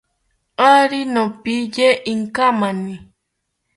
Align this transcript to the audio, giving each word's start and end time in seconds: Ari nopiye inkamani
Ari 0.73 1.01
nopiye 1.13 1.89
inkamani 2.13 2.95